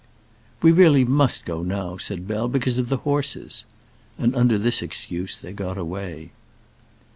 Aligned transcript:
"We 0.63 0.71
really 0.71 1.05
must 1.05 1.45
go 1.45 1.61
now," 1.61 1.95
said 1.97 2.27
Bell, 2.27 2.47
"because 2.47 2.79
of 2.79 2.89
the 2.89 2.97
horses." 3.05 3.65
And 4.17 4.35
under 4.35 4.57
this 4.57 4.81
excuse 4.81 5.37
they 5.37 5.53
got 5.53 5.77
away. 5.77 6.31